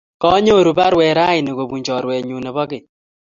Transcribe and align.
Kanyoru 0.21 0.71
parwet 0.77 1.15
raini 1.17 1.51
kopun 1.57 1.83
chorwennyu 1.85 2.37
nepo 2.39 2.63
keny 2.69 2.85